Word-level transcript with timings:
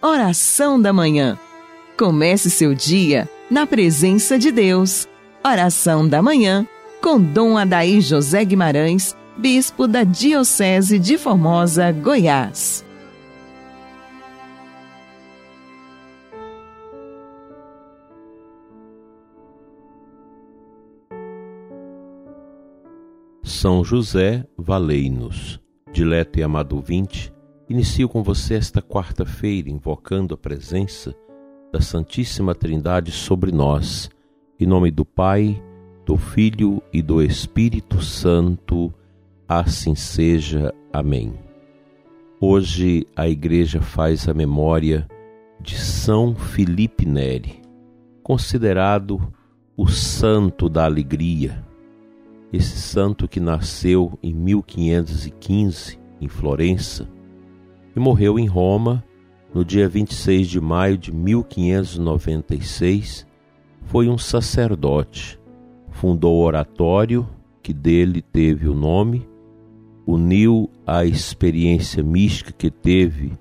Oração 0.00 0.80
da 0.80 0.92
Manhã. 0.92 1.36
Comece 1.98 2.50
seu 2.50 2.72
dia 2.72 3.28
na 3.50 3.66
presença 3.66 4.38
de 4.38 4.52
Deus. 4.52 5.08
Oração 5.44 6.08
da 6.08 6.22
Manhã 6.22 6.64
com 7.02 7.20
Dom 7.20 7.58
Adaí 7.58 8.00
José 8.00 8.44
Guimarães, 8.44 9.16
Bispo 9.36 9.88
da 9.88 10.04
Diocese 10.04 11.00
de 11.00 11.18
Formosa, 11.18 11.90
Goiás. 11.90 12.84
São 23.42 23.82
José, 23.82 24.44
valei-nos. 24.56 25.58
Dileto 25.92 26.38
e 26.38 26.42
amado 26.44 26.80
vinte, 26.80 27.32
inicio 27.68 28.08
com 28.08 28.22
você 28.22 28.54
esta 28.54 28.80
quarta-feira 28.80 29.68
invocando 29.68 30.34
a 30.34 30.38
presença 30.38 31.14
da 31.72 31.80
Santíssima 31.80 32.54
Trindade 32.54 33.12
sobre 33.12 33.52
nós, 33.52 34.10
em 34.58 34.66
nome 34.66 34.90
do 34.90 35.04
Pai, 35.04 35.62
do 36.06 36.16
Filho 36.16 36.82
e 36.92 37.02
do 37.02 37.22
Espírito 37.22 38.00
Santo. 38.02 38.92
Assim 39.46 39.94
seja. 39.94 40.74
Amém. 40.92 41.34
Hoje 42.40 43.06
a 43.14 43.28
Igreja 43.28 43.82
faz 43.82 44.28
a 44.28 44.34
memória 44.34 45.06
de 45.60 45.76
São 45.76 46.34
Felipe 46.34 47.04
Neri, 47.04 47.60
considerado 48.22 49.32
o 49.76 49.88
santo 49.88 50.68
da 50.68 50.84
alegria 50.84 51.64
esse 52.52 52.78
santo 52.78 53.28
que 53.28 53.40
nasceu 53.40 54.18
em 54.22 54.32
1515 54.32 55.98
em 56.18 56.28
Florença 56.28 57.06
e 57.98 58.00
morreu 58.00 58.38
em 58.38 58.46
Roma 58.46 59.04
no 59.52 59.64
dia 59.64 59.88
26 59.88 60.46
de 60.46 60.60
maio 60.60 60.96
de 60.96 61.12
1596, 61.12 63.26
foi 63.86 64.08
um 64.08 64.16
sacerdote. 64.16 65.36
Fundou 65.90 66.36
o 66.36 66.44
oratório 66.44 67.26
que 67.60 67.72
dele 67.72 68.22
teve 68.22 68.68
o 68.68 68.74
nome, 68.74 69.28
uniu 70.06 70.70
a 70.86 71.04
experiência 71.04 72.04
mística 72.04 72.52
que 72.52 72.70
teve 72.70 73.32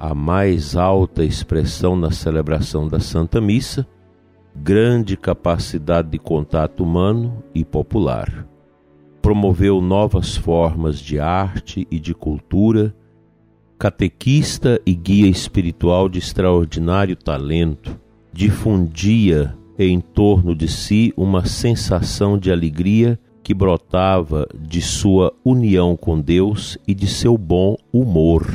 a 0.00 0.12
mais 0.14 0.74
alta 0.74 1.22
expressão 1.22 1.94
na 1.94 2.10
celebração 2.10 2.88
da 2.88 2.98
Santa 2.98 3.40
Missa 3.40 3.86
grande 4.54 5.16
capacidade 5.16 6.10
de 6.10 6.18
contato 6.18 6.82
humano 6.82 7.42
e 7.54 7.64
popular. 7.64 8.46
Promoveu 9.22 9.80
novas 9.80 10.36
formas 10.36 10.98
de 10.98 11.18
arte 11.20 11.86
e 11.90 11.98
de 11.98 12.14
cultura, 12.14 12.94
catequista 13.82 14.80
e 14.86 14.94
guia 14.94 15.26
espiritual 15.26 16.08
de 16.08 16.20
extraordinário 16.20 17.16
talento, 17.16 17.98
difundia 18.32 19.58
em 19.76 19.98
torno 19.98 20.54
de 20.54 20.68
si 20.68 21.12
uma 21.16 21.44
sensação 21.46 22.38
de 22.38 22.52
alegria 22.52 23.18
que 23.42 23.52
brotava 23.52 24.46
de 24.56 24.80
sua 24.80 25.34
união 25.44 25.96
com 25.96 26.20
Deus 26.20 26.78
e 26.86 26.94
de 26.94 27.08
seu 27.08 27.36
bom 27.36 27.74
humor. 27.92 28.46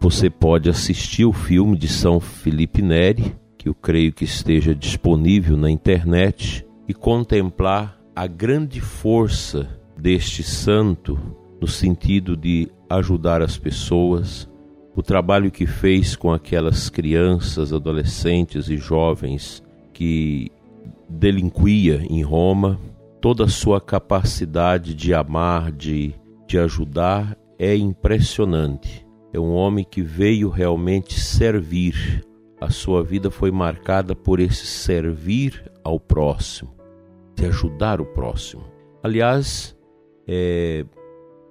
Você 0.00 0.30
pode 0.30 0.70
assistir 0.70 1.26
o 1.26 1.34
filme 1.34 1.76
de 1.76 1.86
São 1.86 2.18
Felipe 2.18 2.80
Neri, 2.80 3.36
que 3.58 3.68
eu 3.68 3.74
creio 3.74 4.10
que 4.10 4.24
esteja 4.24 4.74
disponível 4.74 5.54
na 5.54 5.70
internet 5.70 6.66
e 6.88 6.94
contemplar 6.94 8.00
a 8.16 8.26
grande 8.26 8.80
força 8.80 9.68
deste 9.98 10.42
santo 10.42 11.18
no 11.60 11.68
sentido 11.68 12.34
de 12.34 12.70
ajudar 12.88 13.42
as 13.42 13.58
pessoas, 13.58 14.50
o 14.94 15.02
trabalho 15.02 15.50
que 15.50 15.66
fez 15.66 16.14
com 16.14 16.32
aquelas 16.32 16.90
crianças, 16.90 17.72
adolescentes 17.72 18.68
e 18.68 18.76
jovens 18.76 19.62
que 19.92 20.50
delinquia 21.08 22.04
em 22.08 22.22
Roma, 22.22 22.78
toda 23.20 23.44
a 23.44 23.48
sua 23.48 23.80
capacidade 23.80 24.94
de 24.94 25.14
amar, 25.14 25.72
de, 25.72 26.14
de 26.46 26.58
ajudar 26.58 27.36
é 27.58 27.76
impressionante. 27.76 29.06
É 29.32 29.38
um 29.38 29.52
homem 29.52 29.86
que 29.88 30.02
veio 30.02 30.50
realmente 30.50 31.18
servir 31.18 32.22
a 32.62 32.70
sua 32.70 33.02
vida 33.02 33.28
foi 33.28 33.50
marcada 33.50 34.14
por 34.14 34.38
esse 34.38 34.64
servir 34.66 35.68
ao 35.82 35.98
próximo, 35.98 36.72
de 37.34 37.44
ajudar 37.46 38.00
o 38.00 38.06
próximo. 38.06 38.62
Aliás, 39.02 39.76
é, 40.28 40.84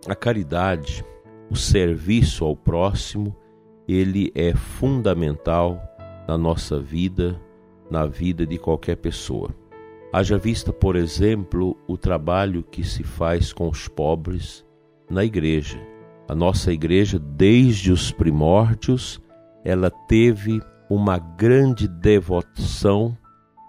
a 0.07 0.15
caridade, 0.15 1.03
o 1.49 1.55
serviço 1.57 2.45
ao 2.45 2.55
próximo, 2.55 3.35
ele 3.93 4.31
é 4.35 4.53
fundamental 4.53 5.81
na 6.27 6.37
nossa 6.37 6.79
vida, 6.79 7.39
na 7.89 8.05
vida 8.05 8.45
de 8.45 8.57
qualquer 8.57 8.95
pessoa. 8.95 9.49
Haja 10.13 10.37
vista, 10.37 10.71
por 10.71 10.95
exemplo, 10.95 11.77
o 11.87 11.97
trabalho 11.97 12.63
que 12.63 12.83
se 12.83 13.03
faz 13.03 13.51
com 13.51 13.69
os 13.69 13.87
pobres 13.87 14.65
na 15.09 15.23
igreja. 15.23 15.79
A 16.27 16.35
nossa 16.35 16.71
igreja, 16.71 17.19
desde 17.19 17.91
os 17.91 18.11
primórdios, 18.11 19.21
ela 19.63 19.89
teve 19.89 20.61
uma 20.89 21.17
grande 21.17 21.87
devoção 21.87 23.17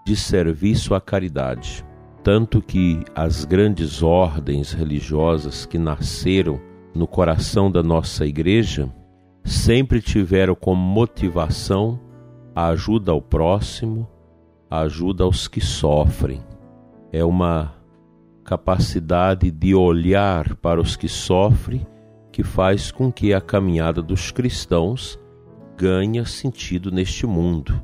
de 0.05 0.15
serviço 0.15 0.93
à 0.93 1.01
caridade. 1.01 1.85
Tanto 2.23 2.61
que 2.61 3.03
as 3.15 3.43
grandes 3.45 4.01
ordens 4.01 4.71
religiosas 4.71 5.65
que 5.65 5.77
nasceram 5.77 6.59
no 6.93 7.07
coração 7.07 7.69
da 7.69 7.83
nossa 7.83 8.25
igreja 8.25 8.89
sempre 9.43 10.01
tiveram 10.01 10.55
como 10.55 10.81
motivação 10.81 11.99
a 12.55 12.67
ajuda 12.67 13.11
ao 13.11 13.21
próximo, 13.21 14.07
a 14.69 14.81
ajuda 14.81 15.23
aos 15.23 15.47
que 15.47 15.59
sofrem. 15.59 16.41
É 17.11 17.23
uma 17.23 17.73
capacidade 18.43 19.49
de 19.51 19.73
olhar 19.73 20.55
para 20.55 20.81
os 20.81 20.95
que 20.95 21.07
sofrem 21.07 21.85
que 22.31 22.43
faz 22.43 22.91
com 22.91 23.11
que 23.11 23.33
a 23.33 23.39
caminhada 23.39 24.01
dos 24.01 24.31
cristãos 24.31 25.19
ganha 25.77 26.25
sentido 26.25 26.91
neste 26.91 27.27
mundo. 27.27 27.79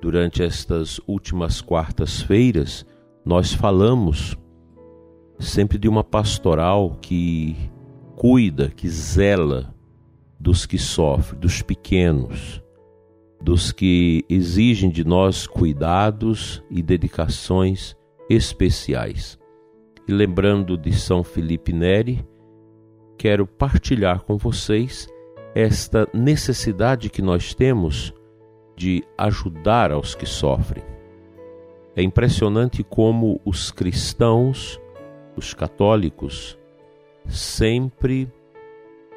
Durante 0.00 0.42
estas 0.42 1.00
últimas 1.06 1.60
quartas-feiras, 1.60 2.84
nós 3.24 3.52
falamos 3.52 4.36
sempre 5.38 5.78
de 5.78 5.88
uma 5.88 6.02
pastoral 6.02 6.96
que 7.00 7.56
cuida, 8.16 8.70
que 8.70 8.88
zela 8.88 9.74
dos 10.40 10.64
que 10.64 10.78
sofrem, 10.78 11.38
dos 11.38 11.60
pequenos, 11.60 12.62
dos 13.42 13.72
que 13.72 14.24
exigem 14.26 14.88
de 14.88 15.04
nós 15.04 15.46
cuidados 15.46 16.64
e 16.70 16.82
dedicações 16.82 17.94
especiais. 18.28 19.38
E 20.08 20.12
lembrando 20.12 20.78
de 20.78 20.92
São 20.92 21.22
Felipe 21.22 21.74
Neri, 21.74 22.26
quero 23.18 23.46
partilhar 23.46 24.22
com 24.22 24.38
vocês 24.38 25.06
esta 25.54 26.08
necessidade 26.14 27.10
que 27.10 27.20
nós 27.20 27.52
temos 27.52 28.14
de 28.74 29.04
ajudar 29.18 29.92
aos 29.92 30.14
que 30.14 30.24
sofrem. 30.24 30.82
É 31.94 32.02
impressionante 32.02 32.82
como 32.82 33.40
os 33.44 33.70
cristãos, 33.70 34.80
os 35.36 35.52
católicos, 35.52 36.58
sempre 37.26 38.26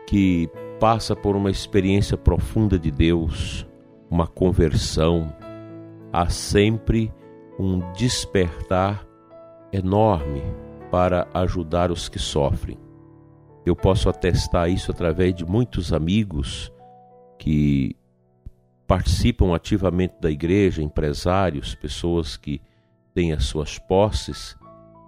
que 0.05 0.49
passa 0.83 1.15
por 1.15 1.33
uma 1.37 1.49
experiência 1.49 2.17
profunda 2.17 2.77
de 2.77 2.91
Deus, 2.91 3.65
uma 4.11 4.27
conversão, 4.27 5.33
há 6.11 6.27
sempre 6.27 7.09
um 7.57 7.79
despertar 7.93 9.07
enorme 9.71 10.43
para 10.91 11.25
ajudar 11.33 11.89
os 11.89 12.09
que 12.09 12.19
sofrem. 12.19 12.77
Eu 13.65 13.77
posso 13.77 14.09
atestar 14.09 14.69
isso 14.69 14.91
através 14.91 15.33
de 15.33 15.45
muitos 15.45 15.93
amigos 15.93 16.69
que 17.39 17.95
participam 18.85 19.55
ativamente 19.55 20.15
da 20.19 20.29
igreja, 20.29 20.83
empresários, 20.83 21.73
pessoas 21.73 22.35
que 22.35 22.61
têm 23.13 23.31
as 23.31 23.45
suas 23.45 23.79
posses, 23.79 24.53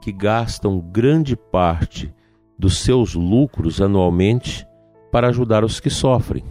que 0.01 0.13
gastam 0.13 0.80
grande 0.80 1.36
parte 1.36 2.16
dos 2.57 2.77
seus 2.77 3.13
lucros 3.13 3.81
anualmente 3.81 4.66
para 5.15 5.29
ajudar 5.29 5.63
os 5.63 5.79
que 5.79 5.89
sofrem, 5.89 6.44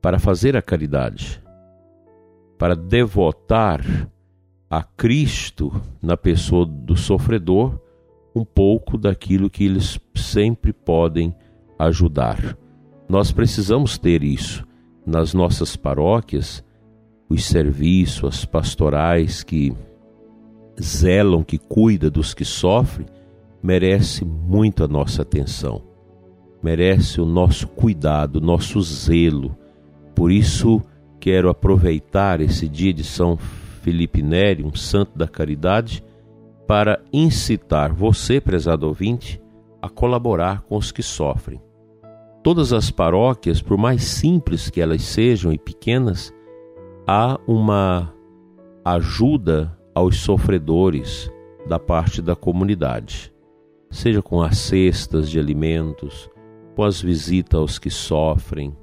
para 0.00 0.18
fazer 0.18 0.56
a 0.56 0.62
caridade, 0.62 1.42
para 2.56 2.74
devotar 2.74 3.84
a 4.70 4.82
Cristo 4.82 5.70
na 6.00 6.16
pessoa 6.16 6.64
do 6.64 6.96
sofredor 6.96 7.78
um 8.34 8.46
pouco 8.46 8.96
daquilo 8.96 9.50
que 9.50 9.62
eles 9.62 10.00
sempre 10.14 10.72
podem 10.72 11.36
ajudar. 11.78 12.56
Nós 13.06 13.30
precisamos 13.30 13.98
ter 13.98 14.22
isso 14.22 14.66
nas 15.04 15.34
nossas 15.34 15.76
paróquias, 15.76 16.64
os 17.28 17.44
serviços, 17.44 18.24
as 18.24 18.44
pastorais 18.46 19.42
que 19.42 19.70
zelam, 20.80 21.44
que 21.44 21.58
cuida 21.58 22.10
dos 22.10 22.32
que 22.32 22.42
sofrem, 22.42 23.06
merece 23.62 24.24
muito 24.24 24.82
a 24.82 24.88
nossa 24.88 25.20
atenção. 25.20 25.92
Merece 26.64 27.20
o 27.20 27.26
nosso 27.26 27.68
cuidado, 27.68 28.36
o 28.36 28.40
nosso 28.40 28.80
zelo 28.80 29.54
Por 30.14 30.32
isso, 30.32 30.80
quero 31.20 31.50
aproveitar 31.50 32.40
esse 32.40 32.66
dia 32.66 32.90
de 32.90 33.04
São 33.04 33.36
Felipe 33.36 34.22
Neri, 34.22 34.64
um 34.64 34.74
santo 34.74 35.18
da 35.18 35.28
caridade, 35.28 36.02
para 36.66 37.02
incitar 37.12 37.92
você, 37.92 38.40
prezado 38.40 38.86
ouvinte, 38.86 39.38
a 39.82 39.90
colaborar 39.90 40.62
com 40.62 40.78
os 40.78 40.90
que 40.90 41.02
sofrem. 41.02 41.60
Todas 42.42 42.72
as 42.72 42.90
paróquias, 42.90 43.60
por 43.60 43.76
mais 43.76 44.02
simples 44.02 44.70
que 44.70 44.80
elas 44.80 45.02
sejam 45.02 45.52
e 45.52 45.58
pequenas, 45.58 46.32
há 47.06 47.38
uma 47.46 48.10
ajuda 48.82 49.78
aos 49.94 50.16
sofredores 50.16 51.30
da 51.68 51.78
parte 51.78 52.22
da 52.22 52.34
comunidade, 52.34 53.30
seja 53.90 54.22
com 54.22 54.40
as 54.40 54.56
cestas 54.56 55.30
de 55.30 55.38
alimentos, 55.38 56.30
com 56.74 56.82
as 56.82 57.00
visitas 57.00 57.58
aos 57.58 57.78
que 57.78 57.90
sofrem. 57.90 58.76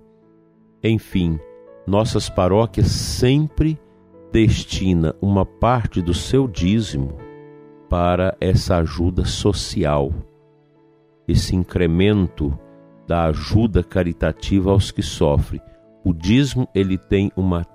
Enfim, 0.83 1.39
nossas 1.85 2.29
paróquias 2.29 2.87
sempre 2.87 3.79
destina 4.31 5.13
uma 5.21 5.45
parte 5.45 6.01
do 6.01 6.13
seu 6.13 6.47
dízimo 6.47 7.17
para 7.89 8.35
essa 8.39 8.77
ajuda 8.77 9.25
social, 9.25 10.13
esse 11.27 11.55
incremento 11.55 12.57
da 13.07 13.25
ajuda 13.25 13.83
caritativa 13.83 14.71
aos 14.71 14.91
que 14.91 15.01
sofrem. 15.01 15.61
O 16.03 16.13
dízimo 16.13 16.67
ele 16.73 16.97
tem 16.97 17.31
uma 17.35 17.65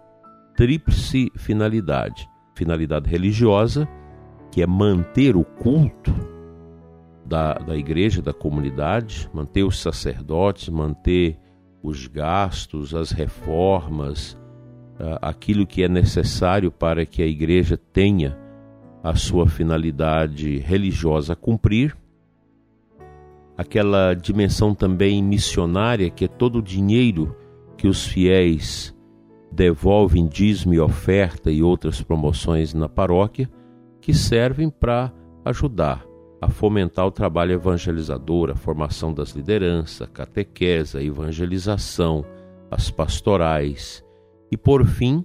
tríplice 0.56 1.30
finalidade: 1.36 2.28
finalidade 2.54 3.08
religiosa, 3.08 3.86
que 4.50 4.62
é 4.62 4.66
manter 4.66 5.36
o 5.36 5.44
culto 5.44 6.35
da, 7.26 7.54
da 7.54 7.76
igreja, 7.76 8.22
da 8.22 8.32
comunidade, 8.32 9.28
manter 9.32 9.64
os 9.64 9.80
sacerdotes, 9.80 10.68
manter 10.68 11.38
os 11.82 12.06
gastos, 12.06 12.94
as 12.94 13.10
reformas, 13.10 14.38
aquilo 15.20 15.66
que 15.66 15.82
é 15.82 15.88
necessário 15.88 16.70
para 16.70 17.04
que 17.04 17.22
a 17.22 17.26
igreja 17.26 17.76
tenha 17.76 18.38
a 19.02 19.14
sua 19.14 19.48
finalidade 19.48 20.58
religiosa 20.58 21.34
a 21.34 21.36
cumprir, 21.36 21.96
aquela 23.56 24.14
dimensão 24.14 24.74
também 24.74 25.22
missionária, 25.22 26.10
que 26.10 26.24
é 26.24 26.28
todo 26.28 26.58
o 26.58 26.62
dinheiro 26.62 27.36
que 27.76 27.86
os 27.86 28.06
fiéis 28.06 28.94
devolvem 29.52 30.26
dízimo 30.26 30.74
e 30.74 30.80
oferta 30.80 31.50
e 31.50 31.62
outras 31.62 32.02
promoções 32.02 32.74
na 32.74 32.88
paróquia, 32.88 33.48
que 34.00 34.12
servem 34.12 34.68
para 34.68 35.12
ajudar 35.44 36.04
a 36.46 36.48
fomentar 36.48 37.06
o 37.06 37.10
trabalho 37.10 37.52
evangelizador, 37.52 38.50
a 38.50 38.54
formação 38.54 39.12
das 39.12 39.30
lideranças, 39.30 40.08
catequese, 40.08 40.98
evangelização, 40.98 42.24
as 42.70 42.90
pastorais 42.90 44.04
e, 44.50 44.56
por 44.56 44.84
fim, 44.84 45.24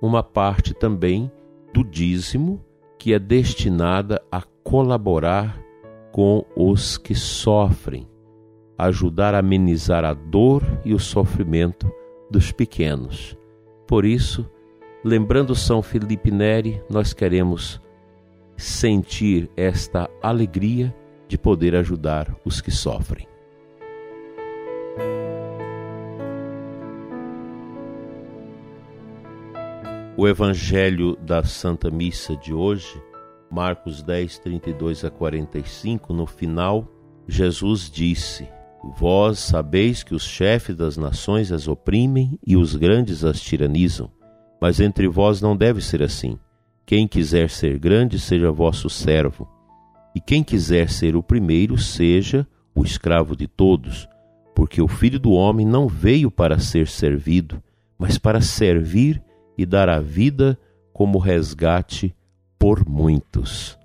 uma 0.00 0.22
parte 0.22 0.72
também 0.72 1.30
do 1.72 1.84
dízimo 1.84 2.64
que 2.98 3.12
é 3.12 3.18
destinada 3.18 4.22
a 4.32 4.42
colaborar 4.64 5.62
com 6.12 6.44
os 6.56 6.96
que 6.96 7.14
sofrem, 7.14 8.08
ajudar 8.76 9.34
a 9.34 9.38
amenizar 9.38 10.04
a 10.04 10.14
dor 10.14 10.62
e 10.84 10.94
o 10.94 10.98
sofrimento 10.98 11.92
dos 12.30 12.50
pequenos. 12.50 13.36
Por 13.86 14.04
isso, 14.04 14.48
lembrando 15.04 15.54
São 15.54 15.82
Felipe 15.82 16.30
Neri, 16.30 16.82
nós 16.88 17.12
queremos 17.12 17.80
sentir 18.58 19.48
esta 19.56 20.10
alegria 20.20 20.92
de 21.28 21.38
poder 21.38 21.76
ajudar 21.76 22.34
os 22.44 22.60
que 22.60 22.72
sofrem. 22.72 23.26
O 30.16 30.26
Evangelho 30.26 31.14
da 31.16 31.44
Santa 31.44 31.88
Missa 31.88 32.34
de 32.34 32.52
hoje, 32.52 33.00
Marcos 33.48 34.02
10, 34.02 34.40
32 34.40 35.04
a 35.04 35.10
45, 35.10 36.12
no 36.12 36.26
final, 36.26 36.88
Jesus 37.28 37.88
disse: 37.88 38.48
Vós 38.98 39.38
sabeis 39.38 40.02
que 40.02 40.16
os 40.16 40.24
chefes 40.24 40.74
das 40.74 40.96
nações 40.96 41.52
as 41.52 41.68
oprimem 41.68 42.36
e 42.44 42.56
os 42.56 42.74
grandes 42.74 43.22
as 43.22 43.40
tiranizam, 43.40 44.10
mas 44.60 44.80
entre 44.80 45.06
vós 45.06 45.40
não 45.40 45.56
deve 45.56 45.80
ser 45.80 46.02
assim. 46.02 46.36
Quem 46.88 47.06
quiser 47.06 47.50
ser 47.50 47.78
grande, 47.78 48.18
seja 48.18 48.50
vosso 48.50 48.88
servo, 48.88 49.46
e 50.14 50.20
quem 50.22 50.42
quiser 50.42 50.88
ser 50.88 51.16
o 51.16 51.22
primeiro, 51.22 51.76
seja 51.76 52.46
o 52.74 52.82
escravo 52.82 53.36
de 53.36 53.46
todos, 53.46 54.08
porque 54.54 54.80
o 54.80 54.88
Filho 54.88 55.20
do 55.20 55.32
Homem 55.32 55.66
não 55.66 55.86
veio 55.86 56.30
para 56.30 56.58
ser 56.58 56.88
servido, 56.88 57.62
mas 57.98 58.16
para 58.16 58.40
servir 58.40 59.22
e 59.58 59.66
dar 59.66 59.90
a 59.90 60.00
vida 60.00 60.58
como 60.90 61.18
resgate 61.18 62.16
por 62.58 62.88
muitos. 62.88 63.78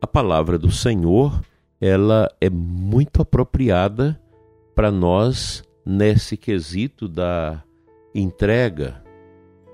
A 0.00 0.06
palavra 0.06 0.56
do 0.56 0.70
Senhor, 0.70 1.42
ela 1.80 2.28
é 2.40 2.48
muito 2.48 3.22
apropriada 3.22 4.22
para 4.72 4.92
nós 4.92 5.64
nesse 5.84 6.36
quesito 6.36 7.08
da 7.08 7.60
entrega 8.14 9.02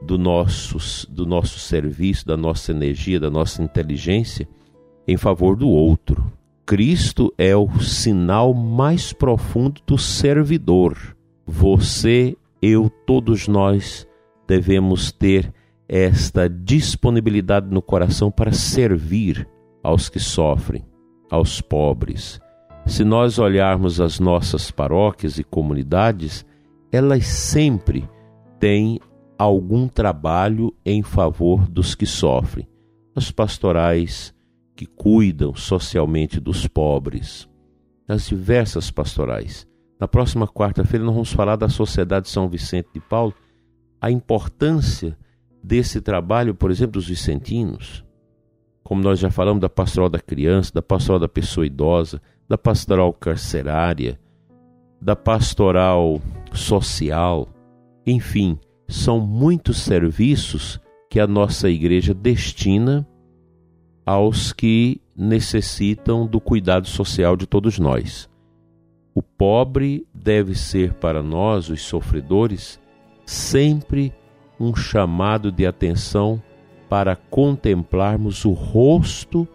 do 0.02 0.18
nosso, 0.18 1.10
do 1.10 1.26
nosso 1.26 1.58
serviço, 1.58 2.26
da 2.26 2.36
nossa 2.36 2.72
energia, 2.72 3.18
da 3.18 3.30
nossa 3.30 3.62
inteligência 3.62 4.48
em 5.06 5.16
favor 5.16 5.56
do 5.56 5.68
outro. 5.68 6.32
Cristo 6.64 7.32
é 7.38 7.56
o 7.56 7.80
sinal 7.80 8.52
mais 8.52 9.12
profundo 9.12 9.80
do 9.86 9.96
servidor. 9.96 10.96
Você, 11.46 12.36
eu, 12.60 12.90
todos 12.90 13.46
nós 13.46 14.06
devemos 14.48 15.12
ter 15.12 15.52
esta 15.88 16.48
disponibilidade 16.48 17.68
no 17.70 17.80
coração 17.80 18.30
para 18.30 18.52
servir 18.52 19.48
aos 19.82 20.08
que 20.08 20.18
sofrem, 20.18 20.84
aos 21.30 21.60
pobres. 21.60 22.40
Se 22.84 23.04
nós 23.04 23.38
olharmos 23.38 24.00
as 24.00 24.18
nossas 24.18 24.70
paróquias 24.70 25.38
e 25.38 25.44
comunidades, 25.44 26.44
elas 26.90 27.26
sempre 27.26 28.08
têm 28.58 29.00
algum 29.38 29.88
trabalho 29.88 30.74
em 30.84 31.02
favor 31.02 31.68
dos 31.68 31.94
que 31.94 32.06
sofrem, 32.06 32.68
as 33.14 33.30
pastorais 33.30 34.34
que 34.74 34.86
cuidam 34.86 35.54
socialmente 35.54 36.38
dos 36.38 36.66
pobres, 36.66 37.48
as 38.06 38.26
diversas 38.26 38.90
pastorais. 38.90 39.66
Na 39.98 40.06
próxima 40.06 40.46
quarta-feira 40.46 41.04
nós 41.04 41.14
vamos 41.14 41.32
falar 41.32 41.56
da 41.56 41.68
Sociedade 41.68 42.28
São 42.28 42.48
Vicente 42.48 42.88
de 42.92 43.00
Paulo, 43.00 43.34
a 44.00 44.10
importância 44.10 45.16
desse 45.62 46.00
trabalho, 46.00 46.54
por 46.54 46.70
exemplo, 46.70 46.92
dos 46.92 47.08
vicentinos, 47.08 48.04
como 48.84 49.02
nós 49.02 49.18
já 49.18 49.30
falamos 49.30 49.60
da 49.60 49.68
pastoral 49.68 50.08
da 50.08 50.20
criança, 50.20 50.72
da 50.72 50.82
pastoral 50.82 51.18
da 51.18 51.28
pessoa 51.28 51.66
idosa, 51.66 52.20
da 52.48 52.56
pastoral 52.56 53.12
carcerária, 53.12 54.20
da 55.00 55.16
pastoral 55.16 56.20
social, 56.52 57.48
enfim, 58.06 58.58
são 58.88 59.20
muitos 59.20 59.78
serviços 59.78 60.80
que 61.10 61.18
a 61.18 61.26
nossa 61.26 61.68
igreja 61.68 62.14
destina 62.14 63.06
aos 64.04 64.52
que 64.52 65.00
necessitam 65.16 66.26
do 66.26 66.40
cuidado 66.40 66.86
social 66.86 67.36
de 67.36 67.46
todos 67.46 67.78
nós. 67.78 68.28
O 69.14 69.22
pobre 69.22 70.06
deve 70.14 70.54
ser 70.54 70.92
para 70.94 71.22
nós, 71.22 71.70
os 71.70 71.80
sofredores, 71.82 72.78
sempre 73.24 74.12
um 74.60 74.74
chamado 74.76 75.50
de 75.50 75.66
atenção 75.66 76.42
para 76.88 77.16
contemplarmos 77.16 78.44
o 78.44 78.52
rosto 78.52 79.48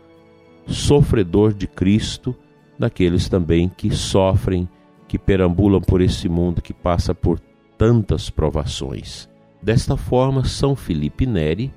sofredor 0.67 1.53
de 1.53 1.67
Cristo 1.67 2.35
daqueles 2.77 3.29
também 3.29 3.69
que 3.69 3.91
sofrem, 3.91 4.67
que 5.07 5.17
perambulam 5.19 5.79
por 5.79 6.01
esse 6.01 6.27
mundo, 6.27 6.61
que 6.61 6.73
passa 6.73 7.13
por 7.13 7.39
tantas 7.81 8.29
provações. 8.29 9.27
Desta 9.59 9.97
forma, 9.97 10.45
São 10.45 10.75
Felipe 10.75 11.25
Neri 11.25 11.73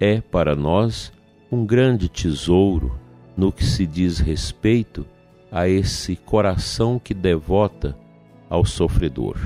é 0.00 0.20
para 0.20 0.56
nós 0.56 1.12
um 1.48 1.64
grande 1.64 2.08
tesouro 2.08 2.98
no 3.36 3.52
que 3.52 3.64
se 3.64 3.86
diz 3.86 4.18
respeito 4.18 5.06
a 5.52 5.68
esse 5.68 6.16
coração 6.16 6.98
que 6.98 7.14
devota 7.14 7.96
ao 8.50 8.64
sofredor. 8.64 9.36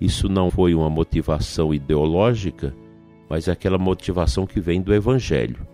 Isso 0.00 0.28
não 0.28 0.50
foi 0.50 0.74
uma 0.74 0.90
motivação 0.90 1.72
ideológica, 1.72 2.74
mas 3.30 3.48
aquela 3.48 3.78
motivação 3.78 4.44
que 4.44 4.60
vem 4.60 4.82
do 4.82 4.92
Evangelho. 4.92 5.64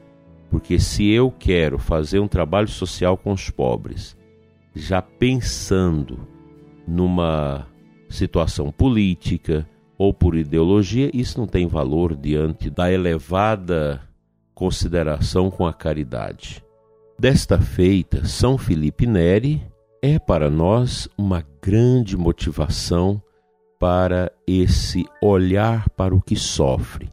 Porque 0.50 0.78
se 0.78 1.08
eu 1.08 1.30
quero 1.30 1.78
fazer 1.78 2.18
um 2.18 2.28
trabalho 2.28 2.68
social 2.68 3.16
com 3.16 3.32
os 3.32 3.48
pobres, 3.48 4.14
já 4.74 5.00
pensando 5.00 6.28
numa 6.86 7.66
situação 8.10 8.70
política 8.70 9.66
ou 9.96 10.12
por 10.12 10.36
ideologia, 10.36 11.10
isso 11.14 11.38
não 11.38 11.46
tem 11.46 11.66
valor 11.66 12.14
diante 12.14 12.68
da 12.68 12.90
elevada 12.92 14.00
consideração 14.54 15.50
com 15.50 15.66
a 15.66 15.72
caridade. 15.72 16.62
Desta 17.18 17.58
feita, 17.58 18.24
São 18.24 18.58
Felipe 18.58 19.06
Neri 19.06 19.62
é 20.02 20.18
para 20.18 20.50
nós 20.50 21.08
uma 21.16 21.44
grande 21.62 22.16
motivação 22.16 23.22
para 23.78 24.30
esse 24.46 25.06
olhar 25.22 25.88
para 25.90 26.14
o 26.14 26.20
que 26.20 26.36
sofre 26.36 27.12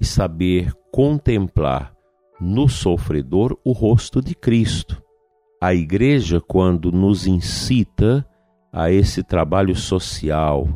e 0.00 0.04
saber 0.04 0.72
contemplar 0.92 1.92
no 2.40 2.68
sofredor 2.68 3.56
o 3.64 3.72
rosto 3.72 4.22
de 4.22 4.34
Cristo. 4.34 5.02
A 5.60 5.74
igreja, 5.74 6.40
quando 6.40 6.92
nos 6.92 7.26
incita 7.26 8.24
a 8.72 8.90
esse 8.90 9.22
trabalho 9.22 9.74
social 9.74 10.68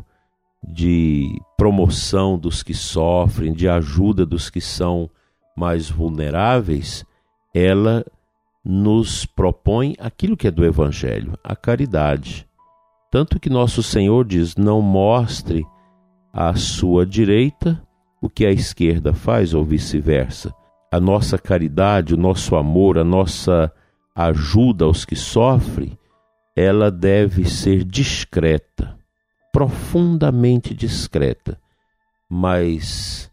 de 0.63 1.29
promoção 1.57 2.37
dos 2.37 2.63
que 2.63 2.73
sofrem, 2.73 3.53
de 3.53 3.67
ajuda 3.67 4.25
dos 4.25 4.49
que 4.49 4.61
são 4.61 5.09
mais 5.55 5.89
vulneráveis, 5.89 7.05
ela 7.53 8.05
nos 8.63 9.25
propõe 9.25 9.95
aquilo 9.99 10.37
que 10.37 10.47
é 10.47 10.51
do 10.51 10.63
Evangelho, 10.63 11.37
a 11.43 11.55
caridade. 11.55 12.47
Tanto 13.11 13.39
que 13.39 13.49
nosso 13.49 13.83
Senhor 13.83 14.25
diz: 14.25 14.55
não 14.55 14.81
mostre 14.81 15.65
à 16.31 16.55
sua 16.55 17.05
direita 17.05 17.81
o 18.21 18.29
que 18.29 18.45
a 18.45 18.51
esquerda 18.51 19.13
faz, 19.13 19.53
ou 19.53 19.63
vice-versa. 19.63 20.53
A 20.91 20.99
nossa 20.99 21.37
caridade, 21.37 22.13
o 22.13 22.17
nosso 22.17 22.55
amor, 22.55 22.97
a 22.97 23.03
nossa 23.03 23.71
ajuda 24.15 24.85
aos 24.85 25.03
que 25.03 25.15
sofrem, 25.15 25.97
ela 26.55 26.91
deve 26.91 27.49
ser 27.49 27.83
discreta, 27.83 28.97
profundamente 29.51 30.73
discreta, 30.73 31.59
mas 32.29 33.31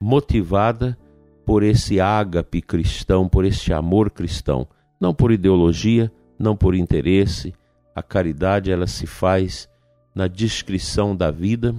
motivada 0.00 0.96
por 1.44 1.62
esse 1.62 2.00
ágape 2.00 2.62
cristão, 2.62 3.28
por 3.28 3.44
este 3.44 3.72
amor 3.72 4.10
cristão, 4.10 4.68
não 5.00 5.12
por 5.12 5.32
ideologia, 5.32 6.12
não 6.38 6.56
por 6.56 6.74
interesse. 6.74 7.52
A 7.94 8.02
caridade 8.02 8.70
ela 8.70 8.86
se 8.86 9.06
faz 9.06 9.68
na 10.14 10.28
descrição 10.28 11.14
da 11.14 11.30
vida, 11.30 11.74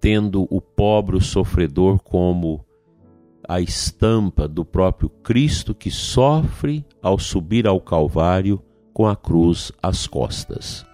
tendo 0.00 0.46
o 0.50 0.60
pobre, 0.60 1.16
o 1.16 1.20
sofredor 1.20 1.98
como 2.02 2.64
a 3.48 3.60
estampa 3.60 4.46
do 4.46 4.64
próprio 4.64 5.08
Cristo 5.08 5.74
que 5.74 5.90
sofre 5.90 6.84
ao 7.00 7.18
subir 7.18 7.66
ao 7.66 7.80
Calvário 7.80 8.62
com 8.96 9.06
a 9.06 9.14
cruz 9.14 9.70
às 9.82 10.06
costas. 10.06 10.86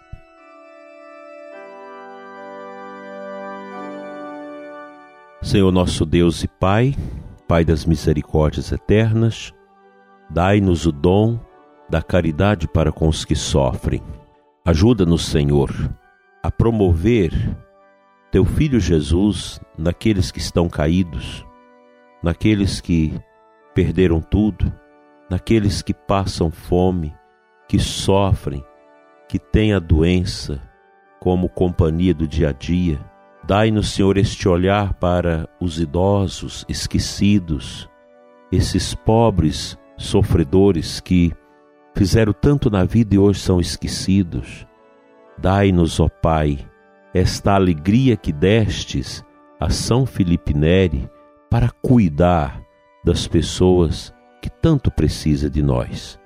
Senhor 5.41 5.71
nosso 5.71 6.05
Deus 6.05 6.43
e 6.43 6.49
Pai, 6.49 6.97
Pai 7.47 7.65
das 7.65 7.85
misericórdias 7.85 8.73
eternas, 8.73 9.55
dai-nos 10.29 10.85
o 10.85 10.91
dom 10.91 11.39
da 11.89 12.03
caridade 12.03 12.67
para 12.67 12.91
com 12.91 13.07
os 13.07 13.25
que 13.25 13.37
sofrem. 13.37 14.03
Ajuda-nos, 14.65 15.25
Senhor, 15.25 15.71
a 16.43 16.51
promover 16.51 17.31
teu 18.33 18.45
filho 18.45 18.81
Jesus 18.81 19.61
naqueles 19.79 20.33
que 20.33 20.41
estão 20.41 20.69
caídos, 20.69 21.47
naqueles 22.21 22.81
que 22.81 23.15
perderam 23.73 24.21
tudo, 24.21 24.73
naqueles 25.31 25.83
que 25.83 25.95
passam 25.95 26.51
fome, 26.51 27.15
que 27.73 27.79
sofrem, 27.79 28.63
que 29.27 29.39
têm 29.39 29.73
a 29.73 29.79
doença 29.79 30.61
como 31.19 31.49
companhia 31.49 32.13
do 32.13 32.29
dia 32.29 32.51
a 32.51 32.53
dia 32.53 33.01
Dai-nos, 33.45 33.95
Senhor, 33.95 34.17
este 34.19 34.49
olhar 34.49 34.95
para 34.95 35.49
os 35.61 35.81
idosos 35.81 36.65
esquecidos, 36.69 37.89
esses 38.53 38.95
pobres 38.95 39.77
sofredores 39.97 41.01
que 41.01 41.33
fizeram 41.93 42.33
tanto 42.33 42.71
na 42.71 42.85
vida 42.85 43.17
e 43.17 43.19
hoje 43.19 43.41
são 43.41 43.59
esquecidos. 43.59 44.65
Dai-nos, 45.37 45.99
ó 45.99 46.09
Pai, 46.09 46.59
esta 47.13 47.55
alegria 47.55 48.17
que 48.17 48.33
destes 48.33 49.25
a 49.59 49.71
São 49.71 50.07
Felipe 50.07 50.55
Neri 50.55 51.11
para 51.51 51.69
cuidar 51.69 52.63
das 53.05 53.27
pessoas 53.27 54.15
que 54.41 54.49
tanto 54.49 54.89
precisa 54.89 55.51
de 55.51 55.63
nós. 55.63 56.22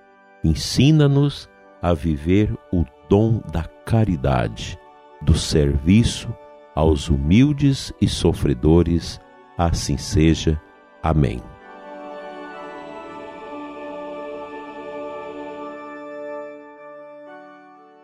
Ensina-nos 0.46 1.48
a 1.82 1.92
viver 1.92 2.56
o 2.72 2.84
dom 3.08 3.42
da 3.50 3.64
caridade, 3.84 4.78
do 5.20 5.34
serviço 5.34 6.32
aos 6.72 7.08
humildes 7.08 7.92
e 8.00 8.06
sofredores, 8.06 9.20
assim 9.58 9.96
seja. 9.96 10.60
Amém. 11.02 11.42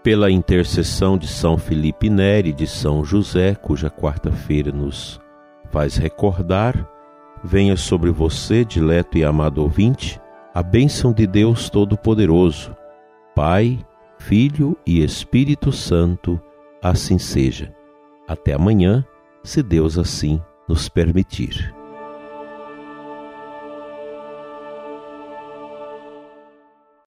Pela 0.03 0.29
intercessão 0.29 1.17
de 1.17 1.29
São 1.29 1.57
Felipe 1.57 2.11
Neri 2.11 2.49
e 2.49 2.53
de 2.53 2.67
São 2.67 3.05
José, 3.05 3.55
cuja 3.55 3.89
quarta-feira 3.89 4.73
nos 4.73 5.21
faz 5.71 5.97
recordar, 5.97 6.89
venha 7.45 7.77
sobre 7.77 8.11
você, 8.11 8.65
dileto 8.65 9.17
e 9.17 9.23
amado 9.23 9.63
ouvinte, 9.63 10.21
a 10.55 10.63
bênção 10.63 11.13
de 11.13 11.27
Deus 11.27 11.71
Todo-Poderoso, 11.71 12.77
Pai, 13.35 13.79
Filho 14.19 14.77
e 14.87 15.03
Espírito 15.03 15.73
Santo, 15.73 16.41
assim 16.83 17.19
seja. 17.19 17.75
Até 18.29 18.53
amanhã, 18.53 19.05
se 19.43 19.63
Deus 19.63 19.97
assim 19.97 20.41
nos 20.69 20.89
permitir. 20.89 21.75